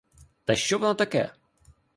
[0.45, 1.31] Та й що воно таке?